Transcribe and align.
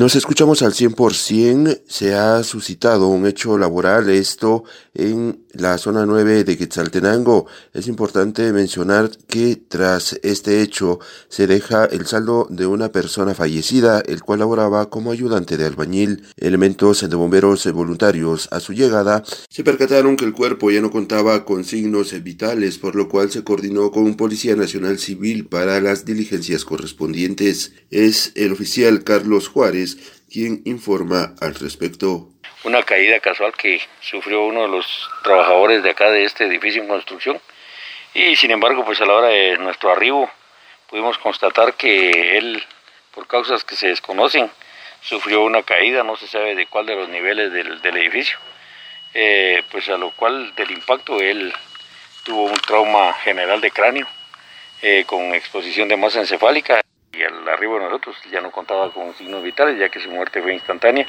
Nos 0.00 0.16
escuchamos 0.16 0.62
al 0.62 0.72
100%. 0.72 1.82
Se 1.86 2.14
ha 2.14 2.42
suscitado 2.42 3.08
un 3.08 3.26
hecho 3.26 3.58
laboral, 3.58 4.08
esto 4.08 4.64
en 4.94 5.44
la 5.52 5.78
zona 5.78 6.06
9 6.06 6.44
de 6.44 6.56
Quetzaltenango. 6.56 7.46
Es 7.72 7.88
importante 7.88 8.52
mencionar 8.52 9.10
que 9.28 9.56
tras 9.56 10.18
este 10.22 10.62
hecho 10.62 11.00
se 11.28 11.46
deja 11.46 11.84
el 11.84 12.06
saldo 12.06 12.46
de 12.50 12.66
una 12.66 12.92
persona 12.92 13.34
fallecida, 13.34 14.00
el 14.06 14.22
cual 14.22 14.40
laboraba 14.40 14.90
como 14.90 15.12
ayudante 15.12 15.56
de 15.56 15.66
albañil. 15.66 16.24
Elementos 16.36 17.08
de 17.08 17.16
bomberos 17.16 17.70
voluntarios 17.72 18.48
a 18.50 18.60
su 18.60 18.72
llegada 18.72 19.24
se 19.48 19.64
percataron 19.64 20.16
que 20.16 20.24
el 20.24 20.32
cuerpo 20.32 20.70
ya 20.70 20.80
no 20.80 20.90
contaba 20.90 21.44
con 21.44 21.64
signos 21.64 22.12
vitales, 22.22 22.78
por 22.78 22.94
lo 22.94 23.08
cual 23.08 23.30
se 23.30 23.44
coordinó 23.44 23.90
con 23.90 24.04
un 24.04 24.16
policía 24.16 24.56
nacional 24.56 24.98
civil 24.98 25.46
para 25.46 25.80
las 25.80 26.04
diligencias 26.04 26.64
correspondientes. 26.64 27.72
Es 27.90 28.32
el 28.34 28.52
oficial 28.52 29.04
Carlos 29.04 29.48
Juárez 29.48 29.98
quien 30.30 30.62
informa 30.64 31.34
al 31.40 31.54
respecto. 31.56 32.29
Una 32.62 32.82
caída 32.82 33.20
casual 33.20 33.54
que 33.54 33.80
sufrió 34.00 34.42
uno 34.42 34.62
de 34.62 34.68
los 34.68 35.10
trabajadores 35.22 35.82
de 35.82 35.90
acá 35.90 36.10
de 36.10 36.24
este 36.24 36.44
edificio 36.44 36.82
en 36.82 36.88
construcción 36.88 37.40
y 38.12 38.36
sin 38.36 38.50
embargo 38.50 38.84
pues 38.84 39.00
a 39.00 39.06
la 39.06 39.14
hora 39.14 39.28
de 39.28 39.56
nuestro 39.56 39.90
arribo 39.90 40.30
pudimos 40.88 41.16
constatar 41.18 41.74
que 41.74 42.36
él 42.36 42.62
por 43.12 43.26
causas 43.26 43.64
que 43.64 43.76
se 43.76 43.88
desconocen 43.88 44.50
sufrió 45.00 45.42
una 45.42 45.62
caída, 45.62 46.02
no 46.02 46.16
se 46.16 46.26
sabe 46.26 46.54
de 46.54 46.66
cuál 46.66 46.86
de 46.86 46.96
los 46.96 47.08
niveles 47.08 47.52
del, 47.52 47.96
edificio, 47.96 48.38
eh, 49.14 49.62
pues 49.70 49.88
a 49.88 49.96
lo 49.96 50.10
cual 50.10 50.54
del 50.54 50.70
impacto 50.70 51.20
él 51.20 51.52
tuvo 52.24 52.44
un 52.44 52.58
trauma 52.58 53.14
general 53.14 53.60
de 53.60 53.70
cráneo 53.70 54.06
eh, 54.82 55.04
con 55.06 55.34
exposición 55.34 55.88
de 55.88 55.96
masa 55.96 56.20
encefálica 56.20 56.80
y 57.12 57.22
al 57.22 57.48
arribo 57.48 57.78
de 57.78 57.84
nosotros 57.84 58.16
ya 58.30 58.40
no 58.40 58.50
contaba 58.50 58.92
con 58.92 59.14
signos 59.16 59.42
vitales 59.42 59.78
ya 59.78 59.88
que 59.88 60.00
su 60.00 60.10
muerte 60.10 60.42
fue 60.42 60.54
instantánea. 60.54 61.06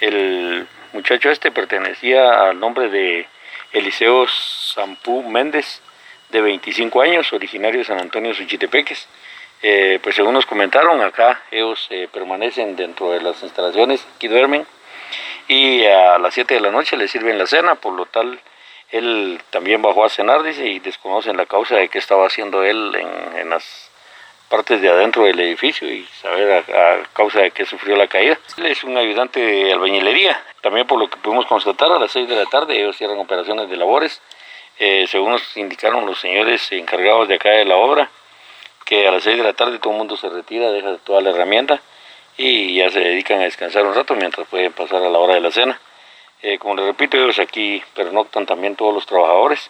El 0.00 0.66
muchacho 0.92 1.30
este 1.30 1.50
pertenecía 1.50 2.48
al 2.48 2.60
nombre 2.60 2.88
de 2.88 3.26
Eliseo 3.72 4.26
Sampú 4.28 5.22
Méndez, 5.22 5.82
de 6.30 6.40
25 6.40 7.02
años, 7.02 7.32
originario 7.32 7.78
de 7.80 7.84
San 7.84 8.00
Antonio 8.00 8.34
Suchitepeques. 8.34 9.08
Eh, 9.62 9.98
pues 10.02 10.14
según 10.14 10.34
nos 10.34 10.46
comentaron, 10.46 11.00
acá 11.00 11.42
ellos 11.50 11.88
eh, 11.90 12.08
permanecen 12.12 12.76
dentro 12.76 13.10
de 13.10 13.20
las 13.20 13.42
instalaciones, 13.42 14.06
aquí 14.14 14.28
duermen 14.28 14.64
y 15.48 15.84
a 15.84 16.18
las 16.18 16.34
7 16.34 16.54
de 16.54 16.60
la 16.60 16.70
noche 16.70 16.96
les 16.96 17.10
sirven 17.10 17.38
la 17.38 17.46
cena, 17.46 17.74
por 17.74 17.94
lo 17.94 18.06
tal 18.06 18.38
él 18.90 19.40
también 19.50 19.82
bajó 19.82 20.04
a 20.04 20.08
cenar, 20.08 20.42
dice, 20.42 20.66
y 20.66 20.78
desconocen 20.78 21.36
la 21.36 21.46
causa 21.46 21.76
de 21.76 21.88
qué 21.88 21.98
estaba 21.98 22.26
haciendo 22.26 22.62
él 22.62 22.94
en, 22.94 23.38
en 23.38 23.50
las 23.50 23.90
partes 24.48 24.80
de 24.80 24.88
adentro 24.88 25.24
del 25.24 25.38
edificio 25.40 25.90
y 25.90 26.06
saber 26.20 26.64
a, 26.74 27.02
causa 27.12 27.40
de 27.40 27.50
qué 27.50 27.64
sufrió 27.66 27.96
la 27.96 28.06
caída. 28.06 28.38
Él 28.56 28.66
es 28.66 28.82
un 28.84 28.96
ayudante 28.96 29.40
de 29.40 29.72
albañilería. 29.72 30.42
También 30.60 30.86
por 30.86 30.98
lo 30.98 31.08
que 31.08 31.18
pudimos 31.18 31.46
constatar, 31.46 31.92
a 31.92 31.98
las 31.98 32.10
6 32.12 32.28
de 32.28 32.36
la 32.36 32.46
tarde 32.46 32.78
ellos 32.78 32.96
cierran 32.96 33.18
operaciones 33.18 33.68
de 33.68 33.76
labores. 33.76 34.20
Eh, 34.78 35.06
según 35.08 35.32
nos 35.32 35.56
indicaron 35.56 36.06
los 36.06 36.20
señores 36.20 36.70
encargados 36.72 37.28
de 37.28 37.34
acá 37.34 37.50
de 37.50 37.64
la 37.64 37.76
obra, 37.76 38.10
que 38.84 39.06
a 39.06 39.12
las 39.12 39.24
6 39.24 39.36
de 39.36 39.44
la 39.44 39.52
tarde 39.52 39.78
todo 39.78 39.92
el 39.92 39.98
mundo 39.98 40.16
se 40.16 40.28
retira, 40.28 40.70
deja 40.70 40.96
toda 40.98 41.20
la 41.20 41.30
herramienta 41.30 41.80
y 42.36 42.76
ya 42.76 42.88
se 42.90 43.00
dedican 43.00 43.40
a 43.40 43.44
descansar 43.44 43.84
un 43.84 43.94
rato 43.94 44.14
mientras 44.14 44.46
pueden 44.46 44.72
pasar 44.72 45.02
a 45.02 45.10
la 45.10 45.18
hora 45.18 45.34
de 45.34 45.40
la 45.40 45.50
cena. 45.50 45.80
Eh, 46.40 46.58
como 46.58 46.76
les 46.76 46.86
repito, 46.86 47.16
ellos 47.16 47.40
aquí 47.40 47.82
pernoctan 47.94 48.46
también 48.46 48.76
todos 48.76 48.94
los 48.94 49.04
trabajadores, 49.06 49.68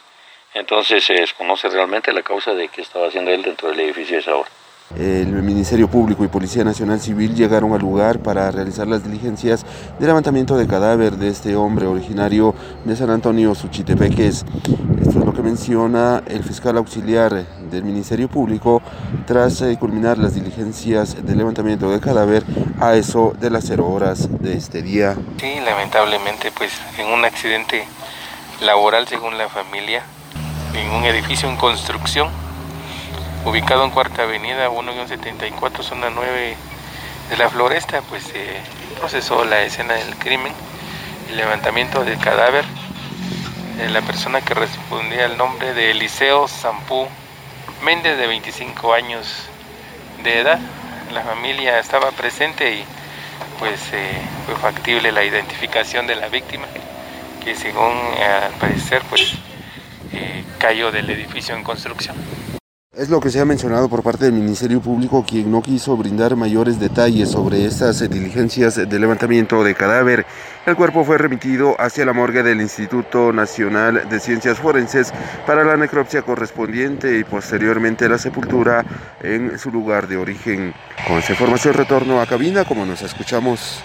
entonces 0.52 1.02
se 1.02 1.14
desconoce 1.14 1.68
realmente 1.70 2.12
la 2.12 2.22
causa 2.22 2.54
de 2.54 2.68
qué 2.68 2.82
estaba 2.82 3.08
haciendo 3.08 3.30
él 3.30 3.42
dentro 3.42 3.70
del 3.70 3.80
edificio 3.80 4.16
de 4.16 4.20
esa 4.20 4.36
hora. 4.36 4.50
El 4.96 5.42
Ministerio 5.42 5.86
Público 5.86 6.24
y 6.24 6.28
Policía 6.28 6.64
Nacional 6.64 6.98
Civil 6.98 7.34
llegaron 7.34 7.74
al 7.74 7.80
lugar 7.80 8.20
para 8.20 8.50
realizar 8.50 8.86
las 8.86 9.04
diligencias 9.04 9.66
de 9.98 10.06
levantamiento 10.06 10.56
de 10.56 10.66
cadáver 10.66 11.16
de 11.16 11.28
este 11.28 11.56
hombre 11.56 11.86
originario 11.86 12.54
de 12.86 12.96
San 12.96 13.10
Antonio 13.10 13.54
Suchitepeques. 13.54 14.46
Esto 15.02 15.18
es 15.18 15.24
lo 15.26 15.34
que 15.34 15.42
menciona 15.42 16.22
el 16.26 16.42
fiscal 16.42 16.78
auxiliar 16.78 17.44
del 17.70 17.84
Ministerio 17.84 18.28
Público 18.28 18.80
tras 19.26 19.60
eh, 19.60 19.76
culminar 19.78 20.16
las 20.16 20.34
diligencias 20.34 21.22
de 21.22 21.36
levantamiento 21.36 21.90
de 21.90 22.00
cadáver 22.00 22.42
a 22.80 22.94
eso 22.94 23.34
de 23.38 23.50
las 23.50 23.64
cero 23.66 23.86
horas 23.88 24.40
de 24.40 24.54
este 24.54 24.80
día. 24.80 25.16
Sí, 25.38 25.60
lamentablemente 25.66 26.50
pues 26.56 26.72
en 26.96 27.08
un 27.08 27.26
accidente 27.26 27.84
laboral 28.62 29.06
según 29.06 29.36
la 29.36 29.50
familia, 29.50 30.02
en 30.74 30.90
un 30.92 31.04
edificio 31.04 31.46
en 31.50 31.56
construcción, 31.56 32.47
ubicado 33.48 33.84
en 33.84 33.90
Cuarta 33.90 34.24
Avenida 34.24 34.68
1-74, 34.68 35.82
zona 35.82 36.10
9 36.10 36.56
de 37.30 37.36
la 37.38 37.48
Floresta, 37.48 38.02
pues 38.02 38.24
se 38.24 38.44
procesó 38.98 39.44
la 39.46 39.62
escena 39.62 39.94
del 39.94 40.16
crimen, 40.16 40.52
el 41.30 41.38
levantamiento 41.38 42.04
del 42.04 42.18
cadáver 42.18 42.64
de 43.78 43.88
la 43.88 44.02
persona 44.02 44.42
que 44.42 44.52
respondía 44.52 45.24
al 45.24 45.38
nombre 45.38 45.72
de 45.72 45.92
Eliseo 45.92 46.46
Zampú 46.46 47.08
Méndez, 47.82 48.18
de 48.18 48.26
25 48.26 48.92
años 48.92 49.46
de 50.22 50.40
edad. 50.40 50.58
La 51.12 51.22
familia 51.22 51.78
estaba 51.78 52.10
presente 52.10 52.74
y 52.74 52.84
pues 53.58 53.80
eh, 53.92 54.20
fue 54.44 54.56
factible 54.56 55.10
la 55.10 55.24
identificación 55.24 56.06
de 56.06 56.16
la 56.16 56.28
víctima, 56.28 56.66
que 57.42 57.54
según 57.54 57.96
eh, 58.18 58.24
al 58.24 58.52
parecer 58.54 59.00
pues 59.08 59.32
eh, 60.12 60.44
cayó 60.58 60.92
del 60.92 61.08
edificio 61.08 61.56
en 61.56 61.64
construcción. 61.64 62.37
Es 62.98 63.08
lo 63.08 63.20
que 63.20 63.30
se 63.30 63.38
ha 63.38 63.44
mencionado 63.44 63.88
por 63.88 64.02
parte 64.02 64.24
del 64.24 64.34
Ministerio 64.34 64.80
Público, 64.80 65.24
quien 65.24 65.52
no 65.52 65.62
quiso 65.62 65.96
brindar 65.96 66.34
mayores 66.34 66.80
detalles 66.80 67.30
sobre 67.30 67.64
estas 67.64 68.00
diligencias 68.10 68.74
de 68.74 68.98
levantamiento 68.98 69.62
de 69.62 69.76
cadáver. 69.76 70.26
El 70.66 70.74
cuerpo 70.74 71.04
fue 71.04 71.16
remitido 71.16 71.76
hacia 71.80 72.04
la 72.04 72.12
morgue 72.12 72.42
del 72.42 72.60
Instituto 72.60 73.32
Nacional 73.32 74.08
de 74.08 74.18
Ciencias 74.18 74.58
Forenses 74.58 75.12
para 75.46 75.62
la 75.62 75.76
necropsia 75.76 76.22
correspondiente 76.22 77.20
y 77.20 77.22
posteriormente 77.22 78.08
la 78.08 78.18
sepultura 78.18 78.84
en 79.22 79.60
su 79.60 79.70
lugar 79.70 80.08
de 80.08 80.16
origen. 80.16 80.74
Con 81.06 81.18
esa 81.18 81.34
información 81.34 81.74
retorno 81.74 82.20
a 82.20 82.26
cabina 82.26 82.64
como 82.64 82.84
nos 82.84 83.02
escuchamos. 83.02 83.80